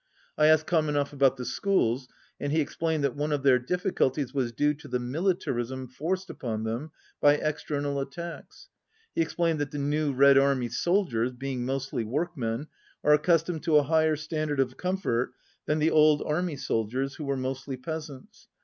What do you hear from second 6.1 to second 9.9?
upon them by external attacks. He ex plained that the